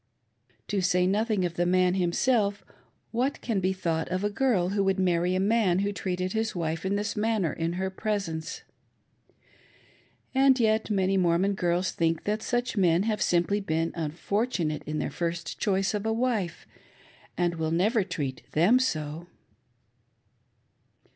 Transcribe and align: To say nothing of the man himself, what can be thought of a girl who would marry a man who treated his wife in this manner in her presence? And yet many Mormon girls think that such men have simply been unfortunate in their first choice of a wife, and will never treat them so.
To 0.69 0.81
say 0.81 1.05
nothing 1.05 1.45
of 1.45 1.53
the 1.57 1.65
man 1.67 1.93
himself, 1.93 2.65
what 3.11 3.39
can 3.41 3.59
be 3.59 3.71
thought 3.71 4.09
of 4.09 4.23
a 4.23 4.31
girl 4.31 4.69
who 4.69 4.83
would 4.83 4.97
marry 4.99 5.35
a 5.35 5.39
man 5.39 5.77
who 5.77 5.93
treated 5.93 6.33
his 6.33 6.55
wife 6.55 6.83
in 6.87 6.95
this 6.95 7.15
manner 7.15 7.53
in 7.53 7.73
her 7.73 7.91
presence? 7.91 8.63
And 10.33 10.59
yet 10.59 10.89
many 10.89 11.17
Mormon 11.17 11.53
girls 11.53 11.91
think 11.91 12.23
that 12.23 12.41
such 12.41 12.75
men 12.75 13.03
have 13.03 13.21
simply 13.21 13.59
been 13.59 13.91
unfortunate 13.93 14.81
in 14.87 14.97
their 14.97 15.11
first 15.11 15.59
choice 15.59 15.93
of 15.93 16.07
a 16.07 16.11
wife, 16.11 16.65
and 17.37 17.57
will 17.57 17.69
never 17.69 18.03
treat 18.03 18.41
them 18.53 18.79
so. 18.79 19.27